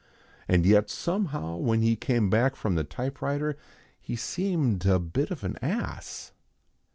And 0.47 0.65
yet 0.65 0.89
somehow 0.89 1.57
when 1.57 1.83
he 1.83 1.95
came 1.95 2.31
back 2.31 2.55
from 2.55 2.73
the 2.73 2.83
typewriter 2.83 3.55
he 3.99 4.15
seemed 4.15 4.83
a 4.87 4.97
bit 4.97 5.29
of 5.29 5.43
an 5.43 5.57
ass. 5.61 6.31